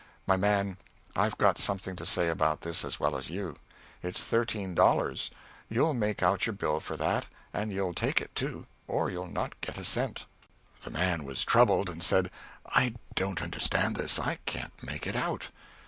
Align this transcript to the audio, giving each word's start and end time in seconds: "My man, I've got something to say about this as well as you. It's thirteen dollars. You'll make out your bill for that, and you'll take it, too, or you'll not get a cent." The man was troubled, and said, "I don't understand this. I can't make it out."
"My 0.25 0.35
man, 0.35 0.77
I've 1.15 1.37
got 1.37 1.59
something 1.59 1.95
to 1.97 2.07
say 2.07 2.29
about 2.29 2.61
this 2.61 2.83
as 2.83 2.99
well 2.99 3.15
as 3.15 3.29
you. 3.29 3.55
It's 4.01 4.23
thirteen 4.23 4.73
dollars. 4.73 5.29
You'll 5.69 5.93
make 5.93 6.23
out 6.23 6.47
your 6.47 6.53
bill 6.53 6.79
for 6.79 6.97
that, 6.97 7.27
and 7.53 7.71
you'll 7.71 7.93
take 7.93 8.19
it, 8.19 8.33
too, 8.33 8.65
or 8.87 9.11
you'll 9.11 9.27
not 9.29 9.61
get 9.61 9.77
a 9.77 9.85
cent." 9.85 10.25
The 10.83 10.89
man 10.89 11.23
was 11.23 11.45
troubled, 11.45 11.87
and 11.87 12.01
said, 12.03 12.31
"I 12.65 12.95
don't 13.13 13.43
understand 13.43 13.95
this. 13.95 14.17
I 14.17 14.39
can't 14.47 14.73
make 14.81 15.05
it 15.05 15.15
out." 15.15 15.49